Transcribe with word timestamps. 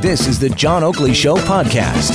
This 0.00 0.26
is 0.26 0.38
the 0.38 0.48
John 0.50 0.84
Oakley 0.84 1.14
Show 1.14 1.36
podcast. 1.36 2.14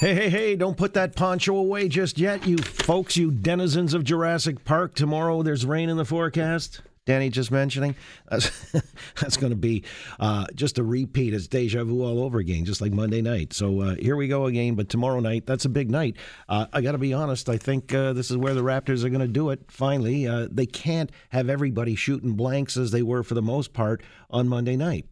Hey, 0.00 0.14
hey, 0.14 0.30
hey, 0.30 0.56
don't 0.56 0.76
put 0.76 0.94
that 0.94 1.14
poncho 1.14 1.56
away 1.56 1.88
just 1.88 2.18
yet, 2.18 2.46
you 2.46 2.56
folks, 2.58 3.16
you 3.16 3.30
denizens 3.30 3.92
of 3.92 4.02
Jurassic 4.02 4.64
Park. 4.64 4.94
Tomorrow 4.94 5.42
there's 5.42 5.66
rain 5.66 5.88
in 5.88 5.96
the 5.96 6.04
forecast. 6.04 6.80
Danny 7.06 7.28
just 7.28 7.50
mentioning. 7.50 7.96
That's, 8.30 8.72
that's 9.20 9.36
going 9.36 9.50
to 9.50 9.56
be 9.56 9.82
uh, 10.20 10.46
just 10.54 10.78
a 10.78 10.84
repeat. 10.84 11.34
It's 11.34 11.48
deja 11.48 11.82
vu 11.82 12.04
all 12.04 12.22
over 12.22 12.38
again, 12.38 12.64
just 12.64 12.80
like 12.80 12.92
Monday 12.92 13.20
night. 13.20 13.52
So 13.52 13.80
uh, 13.80 13.94
here 13.96 14.14
we 14.14 14.28
go 14.28 14.46
again. 14.46 14.76
But 14.76 14.88
tomorrow 14.88 15.18
night, 15.18 15.46
that's 15.46 15.64
a 15.64 15.68
big 15.68 15.90
night. 15.90 16.16
Uh, 16.48 16.66
I 16.72 16.80
got 16.80 16.92
to 16.92 16.98
be 16.98 17.12
honest. 17.12 17.48
I 17.48 17.56
think 17.56 17.92
uh, 17.92 18.12
this 18.12 18.30
is 18.30 18.36
where 18.36 18.54
the 18.54 18.62
Raptors 18.62 19.02
are 19.02 19.08
going 19.08 19.20
to 19.20 19.26
do 19.26 19.50
it. 19.50 19.62
Finally, 19.68 20.28
uh, 20.28 20.46
they 20.50 20.66
can't 20.66 21.10
have 21.30 21.48
everybody 21.48 21.96
shooting 21.96 22.34
blanks 22.34 22.76
as 22.76 22.92
they 22.92 23.02
were 23.02 23.24
for 23.24 23.34
the 23.34 23.42
most 23.42 23.72
part 23.72 24.02
on 24.30 24.46
Monday 24.46 24.76
night, 24.76 25.06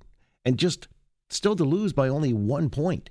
and 0.45 0.59
just 0.59 0.89
still 1.30 1.57
to 1.57 1.64
lose 1.64 1.93
by 1.93 2.09
only 2.09 2.33
one 2.33 2.70
point 2.70 3.10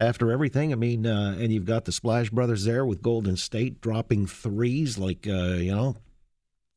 after 0.00 0.30
everything. 0.30 0.72
I 0.72 0.76
mean, 0.76 1.06
uh, 1.06 1.36
and 1.38 1.52
you've 1.52 1.64
got 1.64 1.84
the 1.84 1.92
Splash 1.92 2.30
Brothers 2.30 2.64
there 2.64 2.84
with 2.84 3.02
Golden 3.02 3.36
State 3.36 3.80
dropping 3.80 4.26
threes 4.26 4.98
like 4.98 5.26
uh, 5.26 5.54
you 5.54 5.72
know 5.74 5.96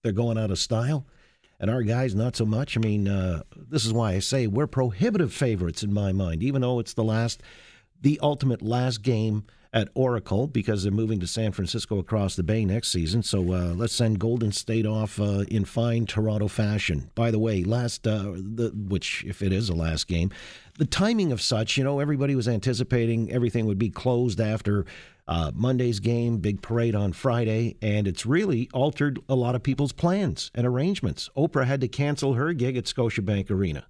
they're 0.03 0.11
going 0.11 0.37
out 0.37 0.51
of 0.51 0.59
style, 0.59 1.05
and 1.59 1.69
our 1.69 1.83
guys 1.83 2.15
not 2.15 2.35
so 2.35 2.45
much. 2.45 2.77
I 2.77 2.79
mean, 2.79 3.07
uh, 3.07 3.43
this 3.55 3.85
is 3.85 3.93
why 3.93 4.13
I 4.13 4.19
say 4.19 4.47
we're 4.47 4.67
prohibitive 4.67 5.33
favorites 5.33 5.83
in 5.83 5.93
my 5.93 6.11
mind, 6.11 6.43
even 6.43 6.61
though 6.61 6.79
it's 6.79 6.93
the 6.93 7.03
last, 7.03 7.41
the 8.01 8.19
ultimate 8.21 8.61
last 8.61 9.01
game 9.01 9.45
at 9.71 9.89
Oracle 9.93 10.47
because 10.47 10.83
they're 10.83 10.91
moving 10.91 11.19
to 11.19 11.27
San 11.27 11.51
Francisco 11.51 11.99
across 11.99 12.35
the 12.35 12.43
bay 12.43 12.65
next 12.65 12.89
season. 12.89 13.21
So 13.21 13.53
uh, 13.53 13.73
let's 13.75 13.93
send 13.93 14.19
Golden 14.19 14.51
State 14.51 14.85
off 14.85 15.19
uh, 15.19 15.43
in 15.49 15.65
fine 15.65 16.05
Toronto 16.05 16.47
fashion. 16.47 17.11
By 17.13 17.29
the 17.31 17.39
way, 17.39 17.63
last 17.63 18.07
uh, 18.07 18.33
the 18.35 18.71
which 18.75 19.23
if 19.27 19.41
it 19.41 19.53
is 19.53 19.69
a 19.69 19.75
last 19.75 20.07
game, 20.07 20.31
the 20.77 20.85
timing 20.85 21.31
of 21.31 21.41
such, 21.41 21.77
you 21.77 21.83
know, 21.83 21.99
everybody 21.99 22.35
was 22.35 22.47
anticipating 22.47 23.31
everything 23.31 23.65
would 23.65 23.79
be 23.79 23.89
closed 23.89 24.39
after. 24.39 24.85
Uh, 25.27 25.51
Monday's 25.53 25.99
game, 25.99 26.39
big 26.39 26.59
parade 26.59 26.95
on 26.95 27.13
Friday, 27.13 27.77
and 27.83 28.07
it's 28.07 28.25
really 28.25 28.67
altered 28.73 29.19
a 29.29 29.35
lot 29.35 29.53
of 29.53 29.61
people's 29.61 29.91
plans 29.91 30.49
and 30.55 30.65
arrangements. 30.65 31.29
Oprah 31.37 31.67
had 31.67 31.81
to 31.81 31.87
cancel 31.87 32.33
her 32.33 32.51
gig 32.51 32.75
at 32.75 32.85
Scotiabank 32.85 33.51
Arena 33.51 33.85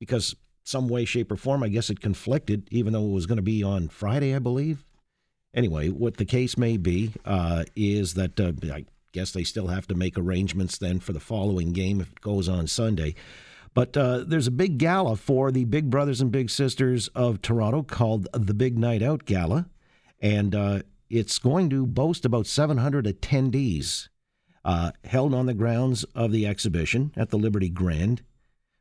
because 0.00 0.34
some 0.64 0.88
way, 0.88 1.04
shape, 1.04 1.30
or 1.32 1.36
form, 1.36 1.62
I 1.62 1.68
guess 1.68 1.90
it 1.90 2.00
conflicted, 2.00 2.68
even 2.70 2.92
though 2.92 3.06
it 3.06 3.12
was 3.12 3.26
going 3.26 3.36
to 3.36 3.42
be 3.42 3.62
on 3.62 3.88
Friday, 3.88 4.34
I 4.34 4.38
believe. 4.38 4.84
Anyway, 5.54 5.88
what 5.88 6.16
the 6.16 6.24
case 6.24 6.56
may 6.58 6.76
be 6.76 7.12
uh, 7.24 7.64
is 7.74 8.14
that 8.14 8.38
uh, 8.38 8.52
I 8.72 8.84
guess 9.12 9.32
they 9.32 9.44
still 9.44 9.68
have 9.68 9.86
to 9.88 9.94
make 9.94 10.18
arrangements 10.18 10.78
then 10.78 11.00
for 11.00 11.12
the 11.12 11.20
following 11.20 11.72
game 11.72 12.00
if 12.00 12.12
it 12.12 12.20
goes 12.20 12.48
on 12.48 12.66
Sunday. 12.66 13.14
But 13.74 13.96
uh, 13.96 14.24
there's 14.26 14.46
a 14.46 14.52
big 14.52 14.78
gala 14.78 15.16
for 15.16 15.50
the 15.50 15.64
Big 15.64 15.90
Brothers 15.90 16.20
and 16.20 16.32
Big 16.32 16.50
Sisters 16.50 17.08
of 17.08 17.40
Toronto 17.40 17.82
called 17.82 18.28
the 18.32 18.54
Big 18.54 18.78
Night 18.78 19.02
Out 19.02 19.24
Gala. 19.24 19.66
And 20.20 20.54
uh, 20.54 20.82
it's 21.08 21.38
going 21.38 21.70
to 21.70 21.86
boast 21.86 22.24
about 22.24 22.46
700 22.46 23.06
attendees 23.06 24.08
uh, 24.64 24.92
held 25.04 25.32
on 25.32 25.46
the 25.46 25.54
grounds 25.54 26.04
of 26.14 26.32
the 26.32 26.46
exhibition 26.46 27.12
at 27.16 27.30
the 27.30 27.38
Liberty 27.38 27.68
Grand. 27.68 28.22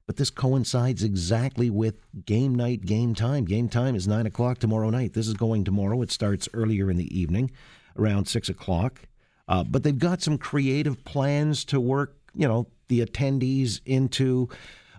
But 0.08 0.16
this 0.16 0.30
coincides 0.30 1.04
exactly 1.04 1.70
with 1.70 1.96
game 2.26 2.56
night, 2.56 2.86
game 2.86 3.14
time. 3.14 3.44
Game 3.44 3.68
time 3.68 3.94
is 3.94 4.08
9 4.08 4.26
o'clock 4.26 4.58
tomorrow 4.58 4.90
night. 4.90 5.14
This 5.14 5.28
is 5.28 5.34
going 5.34 5.66
tomorrow. 5.66 6.02
It 6.02 6.12
starts 6.12 6.48
earlier 6.54 6.90
in 6.90 6.96
the 6.96 7.20
evening, 7.20 7.52
around 7.98 8.26
6 8.28 8.48
o'clock. 8.48 9.02
Uh, 9.50 9.64
but 9.64 9.84
they've 9.84 10.00
got 10.00 10.22
some 10.22 10.38
creative 10.38 11.04
plans 11.04 11.66
to 11.66 11.80
work, 11.80 12.16
you 12.34 12.48
know, 12.48 12.68
the 12.88 13.06
attendees 13.06 13.82
into 13.86 14.48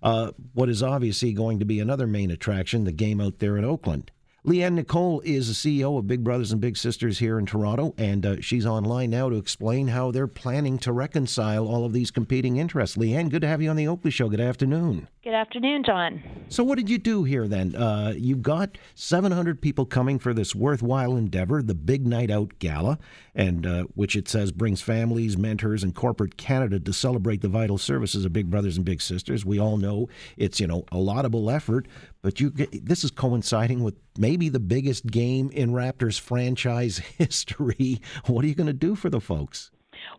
uh, 0.02 0.32
what 0.52 0.68
is 0.68 0.82
obviously 0.82 1.32
going 1.32 1.58
to 1.58 1.64
be 1.64 1.80
another 1.80 2.06
main 2.06 2.30
attraction, 2.30 2.84
the 2.84 2.92
game 2.92 3.20
out 3.20 3.38
there 3.38 3.56
in 3.56 3.64
Oakland. 3.64 4.10
Leanne 4.48 4.72
Nicolle 4.72 5.20
is 5.26 5.46
the 5.62 5.82
CEO 5.82 5.98
of 5.98 6.06
Big 6.06 6.24
Brothers 6.24 6.52
and 6.52 6.60
Big 6.60 6.78
Sisters 6.78 7.18
here 7.18 7.38
in 7.38 7.44
Toronto, 7.44 7.92
and 7.98 8.24
uh, 8.24 8.40
she's 8.40 8.64
online 8.64 9.10
now 9.10 9.28
to 9.28 9.36
explain 9.36 9.88
how 9.88 10.10
they're 10.10 10.26
planning 10.26 10.78
to 10.78 10.90
reconcile 10.90 11.68
all 11.68 11.84
of 11.84 11.92
these 11.92 12.10
competing 12.10 12.56
interests. 12.56 12.96
Leanne, 12.96 13.28
good 13.28 13.42
to 13.42 13.46
have 13.46 13.60
you 13.60 13.68
on 13.68 13.76
the 13.76 13.86
Oakley 13.86 14.10
Show. 14.10 14.30
Good 14.30 14.40
afternoon. 14.40 15.06
Good 15.22 15.34
afternoon, 15.34 15.84
John. 15.84 16.22
So, 16.48 16.64
what 16.64 16.78
did 16.78 16.88
you 16.88 16.96
do 16.96 17.24
here 17.24 17.46
then? 17.46 17.76
Uh, 17.76 18.14
you've 18.16 18.40
got 18.40 18.78
700 18.94 19.60
people 19.60 19.84
coming 19.84 20.18
for 20.18 20.32
this 20.32 20.54
worthwhile 20.54 21.18
endeavor, 21.18 21.60
the 21.60 21.74
Big 21.74 22.06
Night 22.06 22.30
Out 22.30 22.58
Gala, 22.58 22.98
and 23.34 23.66
uh, 23.66 23.82
which 23.94 24.16
it 24.16 24.26
says 24.26 24.50
brings 24.50 24.80
families, 24.80 25.36
mentors, 25.36 25.82
and 25.82 25.94
corporate 25.94 26.38
Canada 26.38 26.80
to 26.80 26.92
celebrate 26.94 27.42
the 27.42 27.48
vital 27.48 27.76
services 27.76 28.24
of 28.24 28.32
Big 28.32 28.48
Brothers 28.48 28.78
and 28.78 28.86
Big 28.86 29.02
Sisters. 29.02 29.44
We 29.44 29.60
all 29.60 29.76
know 29.76 30.08
it's 30.38 30.58
you 30.58 30.66
know 30.66 30.84
a 30.90 30.96
laudable 30.96 31.50
effort, 31.50 31.86
but 32.22 32.40
you 32.40 32.50
this 32.50 33.04
is 33.04 33.10
coinciding 33.10 33.82
with 33.82 33.94
maybe 34.18 34.48
the 34.48 34.60
biggest 34.60 35.06
game 35.06 35.50
in 35.50 35.70
Raptors 35.70 36.18
franchise 36.18 36.98
history. 37.18 38.00
What 38.26 38.44
are 38.44 38.48
you 38.48 38.54
going 38.54 38.66
to 38.66 38.72
do 38.72 38.94
for 38.94 39.10
the 39.10 39.20
folks? 39.20 39.70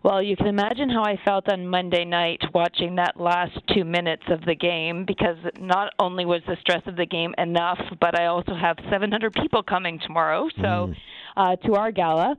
Well, 0.04 0.22
you 0.22 0.36
can 0.36 0.48
imagine 0.48 0.90
how 0.90 1.04
I 1.04 1.18
felt 1.26 1.52
on 1.52 1.68
Monday 1.68 2.06
night 2.06 2.42
watching 2.54 2.96
that 2.96 3.20
last 3.20 3.58
two 3.74 3.84
minutes 3.84 4.24
of 4.30 4.42
the 4.46 4.56
game 4.56 5.06
because 5.06 5.38
not 5.60 5.94
only 6.00 6.26
was 6.26 6.42
the 6.48 6.58
stress 6.62 6.82
of 6.86 6.96
the 6.96 7.06
game 7.06 7.34
enough, 7.38 7.80
but 8.00 8.20
I 8.20 8.28
also 8.28 8.56
have 8.56 8.78
700 8.90 9.34
people 9.34 9.64
coming 9.64 10.00
tomorrow. 10.06 10.48
So. 10.58 10.64
Mm. 10.64 10.96
Uh, 11.38 11.56
to 11.56 11.76
our 11.76 11.92
gala, 11.92 12.36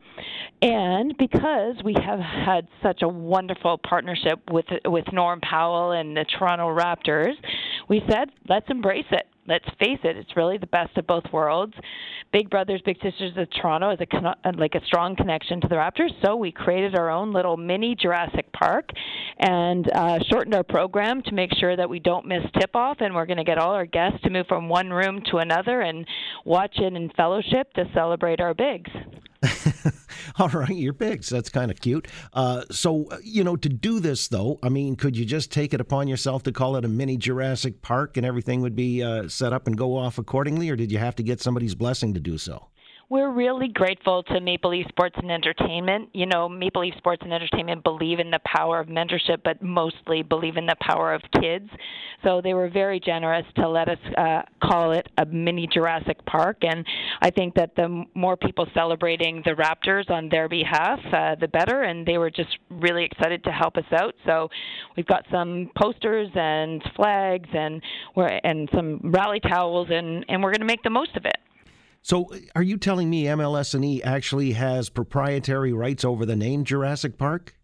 and 0.61 1.17
because 1.17 1.77
we 1.85 1.95
have 2.05 2.19
had 2.19 2.67
such 2.83 3.01
a 3.03 3.09
wonderful 3.09 3.79
partnership 3.79 4.41
with 4.51 4.67
with 4.85 5.05
Norm 5.13 5.41
Powell 5.41 5.93
and 5.93 6.15
the 6.15 6.27
Toronto 6.37 6.67
Raptors, 6.67 7.35
we 7.89 8.03
said 8.11 8.31
let's 8.49 8.67
embrace 8.69 9.07
it 9.13 9.30
let's 9.51 9.69
face 9.81 9.99
it, 10.05 10.17
it's 10.17 10.37
really 10.37 10.59
the 10.59 10.67
best 10.69 10.97
of 10.97 11.07
both 11.07 11.25
worlds. 11.33 11.75
Big 12.33 12.49
Brothers 12.49 12.81
Big 12.85 12.97
Sisters 13.03 13.33
of 13.37 13.49
Toronto 13.61 13.91
is 13.91 13.99
a 14.01 14.53
like 14.57 14.77
a 14.77 14.85
strong 14.87 15.17
connection 15.17 15.61
to 15.61 15.69
the 15.69 15.75
Raptors, 15.75 16.13
so 16.25 16.37
we 16.37 16.53
created 16.53 16.95
our 16.95 17.11
own 17.11 17.33
little 17.33 17.57
mini 17.57 17.97
Jurassic 17.97 18.51
Park 18.53 18.91
and 19.39 19.91
uh, 19.93 20.21
shortened 20.31 20.55
our 20.55 20.63
program 20.63 21.23
to 21.23 21.35
make 21.35 21.51
sure 21.59 21.77
that 21.77 21.91
we 21.91 21.99
don't 21.99 22.27
miss 22.27 22.45
tip 22.59 22.77
off, 22.77 22.99
and 23.01 23.13
we're 23.15 23.27
going 23.27 23.39
to 23.39 23.45
get 23.45 23.59
all 23.59 23.75
our 23.75 23.87
guests 23.87 24.21
to 24.23 24.31
move 24.31 24.47
from 24.47 24.69
one 24.69 24.91
room 24.91 25.21
to 25.31 25.39
another 25.39 25.81
and 25.81 26.07
watch 26.45 26.79
it 26.79 26.93
in 26.95 27.11
fellowship 27.17 27.73
to 27.75 27.85
celebrate 27.93 28.41
our 28.41 28.55
bigs. 28.55 28.91
All 30.41 30.49
right, 30.49 30.71
you're 30.71 30.95
big, 30.95 31.23
so 31.23 31.35
that's 31.35 31.51
kind 31.51 31.71
of 31.71 31.79
cute. 31.83 32.09
Uh, 32.33 32.65
so, 32.71 33.05
uh, 33.11 33.19
you 33.23 33.45
know, 33.45 33.57
to 33.57 33.69
do 33.69 34.01
this, 34.01 34.29
though, 34.29 34.59
I 34.63 34.71
mean, 34.71 34.97
could 34.97 35.15
you 35.15 35.27
just 35.27 35.53
take 35.53 35.75
it 35.75 35.83
upon 35.83 36.09
yourself 36.09 36.45
to 36.45 36.53
call 36.53 36.77
it 36.77 36.85
a 36.87 36.89
mini 36.89 37.19
Jurassic 37.19 37.83
Park 37.83 38.17
and 38.17 38.25
everything 38.25 38.63
would 38.63 38.75
be 38.75 39.03
uh, 39.03 39.29
set 39.29 39.53
up 39.53 39.67
and 39.67 39.77
go 39.77 39.99
off 39.99 40.17
accordingly, 40.17 40.71
or 40.71 40.77
did 40.77 40.91
you 40.91 40.97
have 40.97 41.15
to 41.17 41.23
get 41.23 41.43
somebody's 41.43 41.75
blessing 41.75 42.15
to 42.15 42.21
do 42.21 42.39
so? 42.39 42.70
We're 43.11 43.33
really 43.33 43.67
grateful 43.67 44.23
to 44.23 44.39
Maple 44.39 44.71
Leaf 44.71 44.87
Sports 44.89 45.17
and 45.19 45.33
Entertainment. 45.33 46.11
You 46.13 46.27
know, 46.27 46.49
Maple 46.49 46.83
Leaf 46.83 46.95
Sports 46.97 47.23
and 47.25 47.33
Entertainment 47.33 47.83
believe 47.83 48.21
in 48.21 48.31
the 48.31 48.39
power 48.45 48.79
of 48.79 48.87
mentorship, 48.87 49.39
but 49.43 49.61
mostly 49.61 50.23
believe 50.23 50.57
in 50.57 50.65
the 50.65 50.77
power 50.81 51.13
of 51.13 51.21
kids. 51.43 51.69
So 52.23 52.41
they 52.41 52.55
were 52.55 52.69
very 52.69 53.01
generous 53.01 53.45
to 53.57 53.69
let 53.69 53.89
us 53.89 53.99
uh, 54.17 54.43
call 54.63 54.93
it 54.93 55.09
a 55.19 55.27
mini 55.27 55.67
Jurassic 55.67 56.25
Park. 56.25 56.59
And 56.63 56.87
I 57.21 57.31
think 57.31 57.57
that 57.57 57.75
the 57.75 58.05
more 58.15 58.37
people 58.37 58.69
celebrating 58.75 59.43
the 59.45 59.57
Raptors 59.57 60.09
on 60.09 60.29
their 60.29 60.49
behalf, 60.49 61.01
uh, 61.13 61.35
the 61.35 61.49
better. 61.49 61.83
And 61.83 62.07
they 62.07 62.17
were 62.17 62.31
just 62.31 62.59
really 62.71 63.05
excited 63.05 63.43
to 63.43 63.51
help 63.51 63.77
us 63.77 63.93
out. 63.93 64.15
So 64.25 64.49
we've 64.97 65.07
got 65.07 65.25
some 65.33 65.69
posters 65.77 66.29
and 66.37 66.81
flags 66.95 67.49
and 67.55 67.83
we're, 68.15 68.39
and 68.45 68.69
some 68.73 69.01
rally 69.03 69.41
towels, 69.41 69.89
and, 69.91 70.25
and 70.29 70.41
we're 70.41 70.53
going 70.53 70.61
to 70.61 70.65
make 70.65 70.85
the 70.85 70.91
most 70.91 71.17
of 71.17 71.25
it. 71.25 71.39
So, 72.03 72.31
are 72.57 72.63
you 72.63 72.79
telling 72.79 73.11
me 73.11 73.25
MLS&E 73.25 74.03
actually 74.03 74.53
has 74.53 74.89
proprietary 74.89 75.73
rights 75.73 76.05
over 76.05 76.25
the 76.25 76.37
name 76.37 76.65
Jurassic 76.65 77.19
Park? 77.19 77.55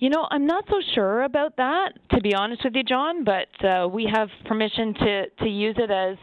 You 0.00 0.10
know, 0.10 0.26
I'm 0.30 0.46
not 0.46 0.64
so 0.68 0.80
sure 0.94 1.22
about 1.22 1.56
that, 1.56 1.92
to 2.10 2.20
be 2.20 2.34
honest 2.34 2.64
with 2.64 2.74
you, 2.74 2.82
John. 2.82 3.24
But 3.24 3.64
uh, 3.64 3.88
we 3.88 4.10
have 4.12 4.28
permission 4.46 4.94
to 4.94 5.26
to 5.28 5.48
use 5.48 5.76
it 5.78 5.90
as 5.90 6.16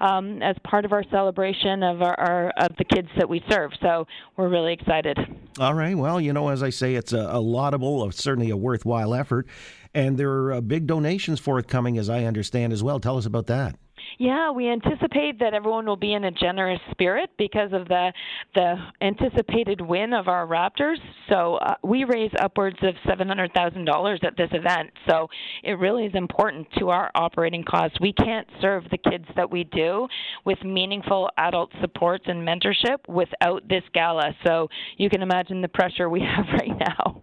um, 0.00 0.42
as 0.42 0.56
part 0.64 0.84
of 0.84 0.92
our 0.92 1.04
celebration 1.10 1.82
of 1.82 2.02
our, 2.02 2.18
our, 2.18 2.52
of 2.58 2.76
the 2.76 2.84
kids 2.84 3.08
that 3.16 3.28
we 3.28 3.42
serve. 3.48 3.72
So 3.80 4.06
we're 4.36 4.48
really 4.48 4.72
excited. 4.72 5.18
All 5.58 5.74
right. 5.74 5.96
Well, 5.96 6.20
you 6.20 6.32
know, 6.32 6.48
as 6.48 6.62
I 6.62 6.70
say, 6.70 6.94
it's 6.94 7.12
a, 7.12 7.28
a 7.30 7.40
laudable, 7.40 8.10
certainly 8.10 8.50
a 8.50 8.56
worthwhile 8.56 9.14
effort, 9.14 9.46
and 9.94 10.18
there 10.18 10.30
are 10.30 10.52
uh, 10.54 10.60
big 10.60 10.86
donations 10.86 11.40
forthcoming, 11.40 11.98
as 11.98 12.10
I 12.10 12.24
understand 12.24 12.72
as 12.72 12.82
well. 12.82 13.00
Tell 13.00 13.16
us 13.16 13.26
about 13.26 13.46
that. 13.46 13.76
Yeah, 14.18 14.50
we 14.50 14.68
anticipate 14.68 15.40
that 15.40 15.54
everyone 15.54 15.86
will 15.86 15.96
be 15.96 16.14
in 16.14 16.24
a 16.24 16.30
generous 16.30 16.80
spirit 16.90 17.30
because 17.36 17.72
of 17.72 17.88
the 17.88 18.12
the 18.54 18.76
anticipated 19.00 19.80
win 19.80 20.12
of 20.12 20.28
our 20.28 20.46
Raptors. 20.46 20.96
So 21.28 21.56
uh, 21.56 21.74
we 21.82 22.04
raise 22.04 22.30
upwards 22.40 22.76
of 22.82 22.94
seven 23.08 23.28
hundred 23.28 23.52
thousand 23.54 23.84
dollars 23.86 24.20
at 24.22 24.36
this 24.36 24.50
event. 24.52 24.90
So 25.08 25.28
it 25.62 25.72
really 25.72 26.06
is 26.06 26.14
important 26.14 26.68
to 26.78 26.90
our 26.90 27.10
operating 27.14 27.64
costs. 27.64 27.98
We 28.00 28.12
can't 28.12 28.46
serve 28.60 28.84
the 28.90 28.98
kids 28.98 29.26
that 29.36 29.50
we 29.50 29.64
do 29.64 30.06
with 30.44 30.62
meaningful 30.62 31.28
adult 31.36 31.70
supports 31.80 32.24
and 32.28 32.46
mentorship 32.46 32.98
without 33.08 33.68
this 33.68 33.82
gala. 33.92 34.34
So 34.46 34.68
you 34.96 35.10
can 35.10 35.22
imagine 35.22 35.60
the 35.60 35.68
pressure 35.68 36.08
we 36.08 36.20
have 36.36 36.46
right 36.52 36.78
now. 36.78 37.20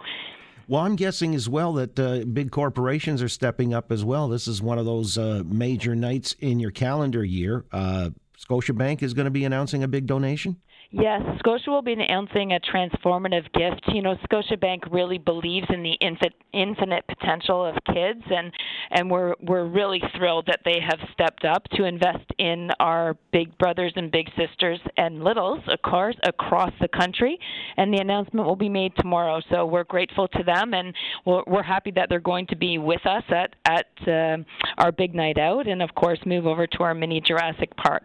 Well, 0.68 0.82
I'm 0.82 0.96
guessing 0.96 1.36
as 1.36 1.50
well 1.50 1.74
that 1.74 2.00
uh, 2.00 2.24
big 2.26 2.52
corporations 2.52 3.22
are 3.22 3.30
stepping 3.30 3.74
up 3.74 3.92
as 3.92 4.06
well. 4.06 4.28
This 4.28 4.48
is 4.48 4.62
one 4.62 4.78
of 4.78 4.86
those 4.86 5.18
uh, 5.18 5.44
major 5.46 5.96
nights 5.96 6.36
in 6.40 6.60
your 6.60 6.72
calendar 6.72 7.24
year. 7.24 7.66
Uh, 7.72 8.12
Scotiabank 8.40 9.04
is 9.04 9.14
going 9.14 9.26
to 9.26 9.32
be 9.32 9.46
announcing 9.46 9.84
a 9.84 9.88
big 9.88 10.08
donation. 10.08 10.58
Yes, 10.94 11.22
Scotia 11.40 11.70
will 11.70 11.82
be 11.82 11.94
announcing 11.94 12.52
a 12.52 12.60
transformative 12.60 13.52
gift. 13.54 13.82
You 13.94 14.02
know, 14.02 14.16
Scotiabank 14.30 14.92
really 14.92 15.18
believes 15.18 15.68
in 15.70 15.84
the 15.84 15.98
infin- 16.02 16.34
infinite 16.54 17.06
potential 17.08 17.66
of 17.66 17.76
kids, 17.86 18.22
and 18.30 18.52
and 18.92 19.10
we're 19.10 19.34
we're 19.42 19.66
really 19.66 20.02
thrilled 20.18 20.46
that 20.48 20.62
they 20.66 20.80
have 20.80 21.00
stepped 21.14 21.46
up 21.46 21.64
to 21.76 21.86
invest 21.86 22.26
in 22.38 22.70
our 22.80 23.16
big 23.32 23.58
brothers 23.58 23.94
and 23.96 24.12
big 24.12 24.28
sisters 24.38 24.80
and 24.98 25.24
littles, 25.24 25.60
of 25.68 25.82
course, 25.82 26.16
across 26.24 26.72
the 26.80 26.88
country. 26.88 27.40
And 27.78 27.94
the 27.94 28.00
announcement 28.00 28.46
will 28.46 28.56
be 28.56 28.70
made 28.70 28.94
tomorrow. 28.98 29.42
So 29.50 29.66
we're 29.66 29.84
grateful 29.86 30.28
to 30.30 30.44
them, 30.44 30.74
and 30.74 30.94
we're, 31.26 31.44
we're 31.48 31.64
happy 31.64 31.92
that 31.92 32.10
they're 32.10 32.20
going 32.20 32.48
to 32.48 32.56
be 32.56 32.78
with 32.78 33.06
us 33.06 33.24
at 33.30 33.56
at 33.66 33.88
uh, 34.08 34.38
our 34.78 34.92
big 34.92 35.16
night 35.16 35.38
out, 35.38 35.68
and 35.68 35.82
of 35.82 35.94
course 35.96 36.20
move 36.26 36.46
over 36.46 36.68
to 36.68 36.84
our 36.84 36.94
mini 36.94 37.22
Jurassic 37.22 37.76
Park. 37.78 38.04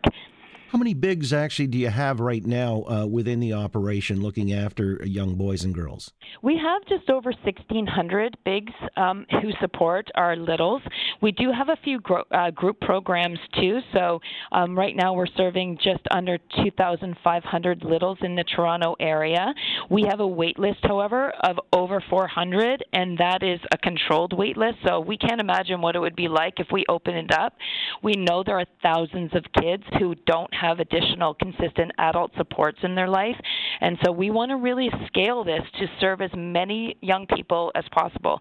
How 0.71 0.79
many 0.79 0.95
bigs 0.95 1.33
actually 1.33 1.69
do 1.69 1.79
you 1.79 1.91
have 1.91 2.19
right 2.19 2.45
now 2.45 2.83
uh, 2.89 3.07
within 3.07 3.39
the 3.39 3.53
operation 3.53 4.21
looking 4.21 4.53
after 4.53 5.01
young 5.05 5.37
boys 5.37 5.63
and 5.63 5.73
girls? 5.73 6.13
We 6.43 6.59
have 6.59 6.85
just 6.89 7.09
over 7.09 7.31
1,600 7.45 8.37
bigs 8.45 8.73
um, 8.97 9.27
who 9.43 9.53
support 9.61 10.11
our 10.17 10.35
littles. 10.35 10.83
We 11.23 11.31
do 11.31 11.53
have 11.53 11.69
a 11.69 11.77
few 11.85 12.01
gro- 12.01 12.25
uh, 12.33 12.51
group 12.51 12.81
programs 12.81 13.39
too. 13.55 13.79
So 13.93 14.21
um, 14.51 14.77
right 14.77 14.97
now 14.97 15.15
we're 15.15 15.29
serving 15.37 15.79
just 15.85 16.03
under 16.11 16.37
2,500 16.65 17.85
littles 17.85 18.19
in 18.23 18.35
the 18.35 18.45
Toronto 18.45 18.97
area. 18.99 19.55
We 19.89 20.03
have 20.09 20.19
a 20.19 20.27
wait 20.27 20.59
list, 20.59 20.81
however, 20.83 21.33
of 21.45 21.61
over 21.73 22.03
400, 22.11 22.85
and 22.93 23.17
that 23.19 23.45
is 23.45 23.61
a 23.71 23.79
controlled 23.79 24.33
wait 24.37 24.57
list. 24.57 24.79
So 24.85 24.99
we 24.99 25.17
can't 25.17 25.41
imagine 25.41 25.81
what 25.81 25.95
it 25.95 26.01
would 26.01 26.17
be 26.17 26.27
like 26.27 26.55
if 26.59 26.67
we 26.73 26.85
open 26.89 27.15
it 27.15 27.31
up. 27.33 27.55
We 28.03 28.15
know 28.15 28.43
there 28.43 28.59
are 28.59 28.67
thousands 28.83 29.31
of 29.35 29.45
kids 29.61 29.85
who 30.01 30.17
don't 30.27 30.53
have 30.61 30.81
additional 30.81 31.35
consistent 31.35 31.93
adult 31.99 32.33
supports 32.37 32.79
in 32.83 32.95
their 32.95 33.09
life. 33.09 33.37
And 33.81 33.99
so 34.05 34.13
we 34.13 34.31
want 34.31 34.51
to 34.51 34.57
really 34.57 34.91
scale 35.07 35.45
this 35.45 35.63
to 35.79 35.87
serve 36.01 36.21
as 36.21 36.31
many 36.37 36.97
young 37.01 37.27
people 37.27 37.73
as 37.75 37.85
possible. 37.93 38.41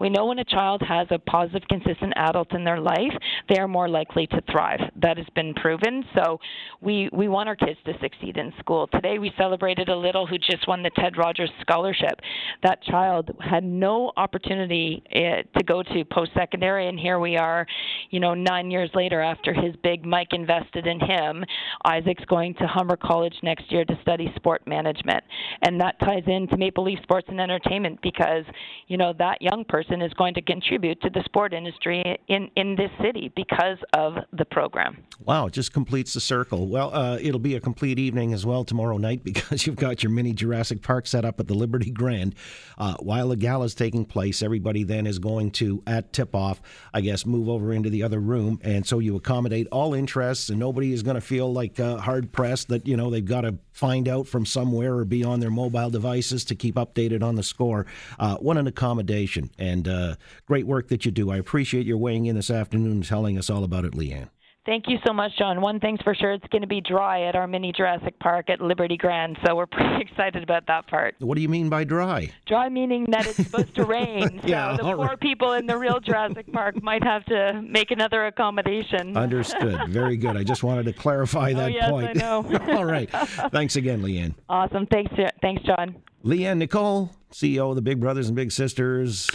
We 0.00 0.10
know 0.10 0.26
when 0.26 0.38
a 0.38 0.44
child 0.44 0.82
has 0.82 1.06
a 1.10 1.18
positive, 1.18 1.66
consistent 1.68 2.12
adult 2.16 2.52
in 2.52 2.64
their 2.64 2.80
life, 2.80 3.12
they 3.48 3.58
are 3.58 3.68
more 3.68 3.88
likely 3.88 4.26
to 4.28 4.42
thrive. 4.50 4.80
That 5.00 5.16
has 5.16 5.26
been 5.34 5.54
proven. 5.54 6.04
So 6.14 6.40
we, 6.80 7.08
we 7.12 7.28
want 7.28 7.48
our 7.48 7.56
kids 7.56 7.78
to 7.86 7.92
succeed 8.00 8.36
in 8.36 8.52
school. 8.58 8.88
Today 8.88 9.18
we 9.18 9.32
celebrated 9.38 9.88
a 9.88 9.96
little 9.96 10.26
who 10.26 10.38
just 10.38 10.66
won 10.66 10.82
the 10.82 10.90
Ted 10.90 11.16
Rogers 11.16 11.50
Scholarship. 11.60 12.20
That 12.62 12.82
child 12.82 13.30
had 13.40 13.64
no 13.64 14.12
opportunity 14.16 15.02
uh, 15.14 15.58
to 15.58 15.64
go 15.64 15.82
to 15.82 16.04
post 16.06 16.32
secondary, 16.34 16.88
and 16.88 16.98
here 16.98 17.18
we 17.18 17.36
are, 17.36 17.66
you 18.10 18.20
know, 18.20 18.34
nine 18.34 18.70
years 18.70 18.90
later 18.94 19.20
after 19.20 19.52
his 19.52 19.74
big 19.82 20.04
Mike 20.04 20.32
invested 20.32 20.86
in 20.86 20.98
him. 20.98 21.44
Isaac's 21.84 22.24
going 22.24 22.54
to 22.54 22.66
Humber 22.66 22.96
College 22.96 23.34
next 23.42 23.70
year 23.70 23.84
to 23.84 23.98
study 24.02 24.32
sport 24.36 24.66
management. 24.66 25.22
And 25.62 25.80
that 25.80 25.98
ties 26.00 26.24
into 26.26 26.56
Maple 26.56 26.84
Leaf 26.84 26.98
Sports 27.02 27.26
and 27.30 27.40
Entertainment 27.40 28.00
because, 28.02 28.44
you 28.88 28.96
know, 28.96 29.12
that 29.18 29.40
young 29.40 29.64
person 29.64 29.83
person 29.84 30.02
is 30.02 30.12
going 30.14 30.34
to 30.34 30.42
contribute 30.42 31.00
to 31.02 31.10
the 31.10 31.22
sport 31.24 31.52
industry 31.52 32.18
in, 32.28 32.50
in 32.56 32.76
this 32.76 32.90
city 33.02 33.32
because 33.36 33.78
of 33.92 34.14
the 34.32 34.44
program. 34.44 35.04
Wow, 35.24 35.46
it 35.46 35.52
just 35.52 35.72
completes 35.72 36.14
the 36.14 36.20
circle. 36.20 36.68
Well, 36.68 36.94
uh, 36.94 37.18
it'll 37.20 37.40
be 37.40 37.54
a 37.54 37.60
complete 37.60 37.98
evening 37.98 38.32
as 38.32 38.44
well 38.46 38.64
tomorrow 38.64 38.98
night 38.98 39.24
because 39.24 39.66
you've 39.66 39.76
got 39.76 40.02
your 40.02 40.10
mini 40.10 40.32
Jurassic 40.32 40.82
Park 40.82 41.06
set 41.06 41.24
up 41.24 41.40
at 41.40 41.48
the 41.48 41.54
Liberty 41.54 41.90
Grand. 41.90 42.34
Uh, 42.78 42.94
while 43.00 43.28
the 43.28 43.36
gala 43.36 43.64
is 43.66 43.74
taking 43.74 44.04
place, 44.04 44.42
everybody 44.42 44.82
then 44.82 45.06
is 45.06 45.18
going 45.18 45.50
to, 45.52 45.82
at 45.86 46.12
tip 46.12 46.34
off, 46.34 46.60
I 46.92 47.00
guess, 47.00 47.26
move 47.26 47.48
over 47.48 47.72
into 47.72 47.90
the 47.90 48.02
other 48.02 48.20
room. 48.20 48.60
And 48.62 48.86
so 48.86 48.98
you 48.98 49.16
accommodate 49.16 49.68
all 49.70 49.94
interests, 49.94 50.48
and 50.48 50.58
nobody 50.58 50.92
is 50.92 51.02
going 51.02 51.16
to 51.16 51.20
feel 51.20 51.52
like 51.52 51.78
uh, 51.80 51.98
hard 51.98 52.32
pressed 52.32 52.68
that, 52.68 52.86
you 52.86 52.96
know, 52.96 53.10
they've 53.10 53.24
got 53.24 53.42
to 53.42 53.58
find 53.72 54.08
out 54.08 54.26
from 54.26 54.46
somewhere 54.46 54.94
or 54.94 55.04
be 55.04 55.24
on 55.24 55.40
their 55.40 55.50
mobile 55.50 55.90
devices 55.90 56.44
to 56.44 56.54
keep 56.54 56.76
updated 56.76 57.22
on 57.22 57.34
the 57.34 57.42
score. 57.42 57.86
Uh, 58.18 58.36
what 58.36 58.56
an 58.56 58.66
accommodation. 58.66 59.50
And 59.58 59.73
and 59.74 59.88
uh, 59.88 60.16
great 60.46 60.66
work 60.66 60.88
that 60.88 61.04
you 61.04 61.10
do. 61.10 61.30
I 61.30 61.36
appreciate 61.36 61.84
your 61.84 61.98
weighing 61.98 62.26
in 62.26 62.36
this 62.36 62.50
afternoon 62.50 62.92
and 62.92 63.04
telling 63.04 63.36
us 63.36 63.50
all 63.50 63.64
about 63.64 63.84
it, 63.84 63.92
Leanne. 63.92 64.30
Thank 64.66 64.84
you 64.88 64.96
so 65.06 65.12
much, 65.12 65.32
John. 65.36 65.60
One 65.60 65.78
thing's 65.78 66.00
for 66.00 66.14
sure, 66.14 66.32
it's 66.32 66.46
going 66.46 66.62
to 66.62 66.68
be 66.68 66.80
dry 66.80 67.24
at 67.24 67.36
our 67.36 67.46
mini 67.46 67.70
Jurassic 67.70 68.18
Park 68.18 68.48
at 68.48 68.62
Liberty 68.62 68.96
Grand, 68.96 69.36
so 69.44 69.54
we're 69.54 69.66
pretty 69.72 70.00
excited 70.00 70.42
about 70.42 70.66
that 70.68 70.86
part. 70.86 71.16
What 71.18 71.34
do 71.34 71.42
you 71.42 71.50
mean 71.50 71.68
by 71.68 71.84
dry? 71.84 72.30
Dry 72.46 72.70
meaning 72.70 73.04
that 73.10 73.26
it's 73.26 73.36
supposed 73.36 73.74
to 73.74 73.84
rain, 73.84 74.40
so 74.42 74.48
yeah, 74.48 74.74
the 74.74 74.82
poor 74.82 74.96
right. 74.96 75.20
people 75.20 75.52
in 75.52 75.66
the 75.66 75.76
real 75.76 76.00
Jurassic 76.00 76.50
Park 76.50 76.82
might 76.82 77.04
have 77.04 77.26
to 77.26 77.60
make 77.60 77.90
another 77.90 78.24
accommodation. 78.24 79.14
Understood. 79.18 79.90
Very 79.90 80.16
good. 80.16 80.34
I 80.34 80.44
just 80.44 80.62
wanted 80.62 80.86
to 80.86 80.94
clarify 80.94 81.50
oh, 81.54 81.56
that 81.56 81.64
oh, 81.64 81.74
yes, 81.74 81.90
point. 81.90 82.08
I 82.08 82.12
know. 82.20 82.76
all 82.78 82.86
right. 82.86 83.10
Thanks 83.50 83.76
again, 83.76 84.00
Leanne. 84.00 84.34
Awesome. 84.48 84.86
Thanks, 84.86 85.12
thanks, 85.42 85.62
John. 85.64 85.96
Leanne 86.24 86.56
Nicolle, 86.56 87.10
CEO 87.30 87.68
of 87.68 87.76
the 87.76 87.82
Big 87.82 88.00
Brothers 88.00 88.28
and 88.28 88.36
Big 88.36 88.50
Sisters 88.50 89.30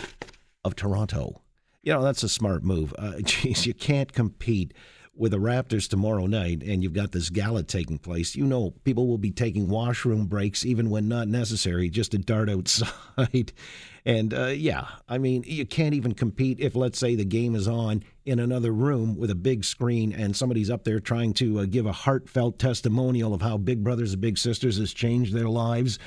of 0.63 0.75
Toronto. 0.75 1.41
You 1.81 1.93
know, 1.93 2.03
that's 2.03 2.23
a 2.23 2.29
smart 2.29 2.63
move. 2.63 2.93
Uh, 2.97 3.19
geez, 3.23 3.65
you 3.65 3.73
can't 3.73 4.11
compete 4.13 4.73
with 5.19 5.33
the 5.33 5.37
Raptors 5.37 5.89
tomorrow 5.89 6.27
night 6.27 6.63
and 6.63 6.81
you've 6.81 6.93
got 6.93 7.11
this 7.11 7.29
gala 7.29 7.61
taking 7.61 7.97
place. 7.97 8.37
You 8.37 8.45
know, 8.45 8.71
people 8.85 9.05
will 9.05 9.17
be 9.17 9.31
taking 9.31 9.67
washroom 9.67 10.27
breaks 10.27 10.65
even 10.65 10.89
when 10.89 11.09
not 11.09 11.27
necessary 11.27 11.89
just 11.89 12.11
to 12.11 12.17
dart 12.17 12.49
outside. 12.49 13.51
and 14.05 14.33
uh, 14.33 14.47
yeah, 14.47 14.87
I 15.09 15.17
mean, 15.17 15.43
you 15.45 15.65
can't 15.65 15.93
even 15.93 16.13
compete 16.13 16.61
if, 16.61 16.73
let's 16.73 16.97
say, 16.97 17.15
the 17.15 17.25
game 17.25 17.53
is 17.53 17.67
on 17.67 18.03
in 18.25 18.39
another 18.39 18.71
room 18.71 19.17
with 19.17 19.29
a 19.29 19.35
big 19.35 19.65
screen 19.65 20.13
and 20.13 20.37
somebody's 20.37 20.69
up 20.69 20.85
there 20.85 21.01
trying 21.01 21.33
to 21.33 21.59
uh, 21.59 21.65
give 21.65 21.85
a 21.85 21.91
heartfelt 21.91 22.57
testimonial 22.57 23.33
of 23.33 23.41
how 23.41 23.57
Big 23.57 23.83
Brothers 23.83 24.13
and 24.13 24.21
Big 24.21 24.37
Sisters 24.37 24.77
has 24.77 24.93
changed 24.93 25.33
their 25.33 25.49
lives. 25.49 25.99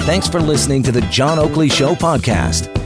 Thanks 0.00 0.28
for 0.28 0.40
listening 0.42 0.82
to 0.82 0.92
the 0.92 1.02
John 1.02 1.38
Oakley 1.38 1.70
Show 1.70 1.94
podcast. 1.94 2.85